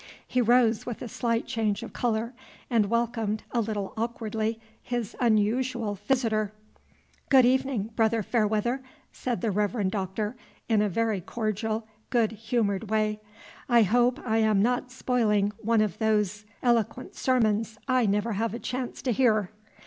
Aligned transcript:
He 0.27 0.41
rose 0.41 0.83
with 0.83 1.03
a 1.03 1.07
slight 1.07 1.45
change 1.45 1.83
of 1.83 1.93
color, 1.93 2.33
and 2.71 2.87
welcomed, 2.87 3.43
a 3.51 3.61
little 3.61 3.93
awkwardly, 3.95 4.59
his 4.81 5.15
unusual 5.19 5.93
visitor. 6.07 6.53
"Good 7.29 7.45
evening, 7.45 7.91
Brother 7.95 8.23
Fairweather!" 8.23 8.81
said 9.13 9.41
the 9.41 9.51
Reverend 9.51 9.91
Doctor, 9.91 10.35
in 10.67 10.81
a 10.81 10.89
very 10.89 11.21
cordial, 11.21 11.85
good 12.09 12.31
humored 12.31 12.89
way. 12.89 13.21
"I 13.69 13.83
hope 13.83 14.19
I 14.25 14.37
am 14.39 14.59
not 14.59 14.89
spoiling 14.91 15.51
one 15.59 15.81
of 15.81 15.99
those 15.99 16.45
eloquent 16.63 17.13
sermons 17.13 17.77
I 17.87 18.07
never 18.07 18.31
have 18.33 18.55
a 18.55 18.59
chance 18.59 19.03
to 19.03 19.11
hear." 19.11 19.51